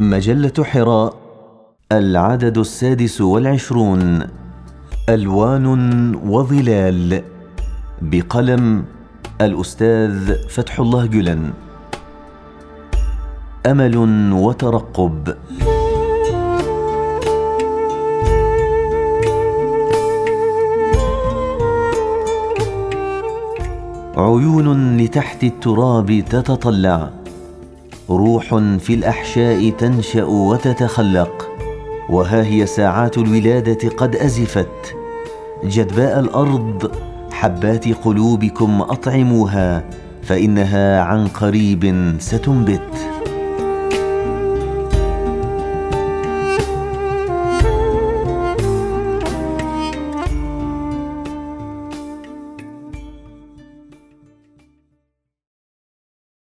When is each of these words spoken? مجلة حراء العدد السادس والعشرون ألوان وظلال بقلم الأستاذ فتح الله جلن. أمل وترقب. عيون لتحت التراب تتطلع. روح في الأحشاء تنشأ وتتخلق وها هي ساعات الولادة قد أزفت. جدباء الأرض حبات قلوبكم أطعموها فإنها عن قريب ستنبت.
مجلة 0.00 0.64
حراء 0.64 1.14
العدد 1.92 2.58
السادس 2.58 3.20
والعشرون 3.20 4.22
ألوان 5.08 5.66
وظلال 6.14 7.22
بقلم 8.02 8.84
الأستاذ 9.40 10.48
فتح 10.48 10.80
الله 10.80 11.06
جلن. 11.06 11.50
أمل 13.66 13.96
وترقب. 14.32 15.34
عيون 24.16 24.96
لتحت 24.96 25.44
التراب 25.44 26.24
تتطلع. 26.30 27.19
روح 28.10 28.54
في 28.78 28.94
الأحشاء 28.94 29.70
تنشأ 29.70 30.24
وتتخلق 30.24 31.50
وها 32.08 32.42
هي 32.44 32.66
ساعات 32.66 33.18
الولادة 33.18 33.88
قد 33.88 34.16
أزفت. 34.16 34.96
جدباء 35.64 36.20
الأرض 36.20 36.92
حبات 37.32 37.88
قلوبكم 37.88 38.82
أطعموها 38.82 39.84
فإنها 40.22 41.00
عن 41.00 41.26
قريب 41.26 42.14
ستنبت. 42.18 43.19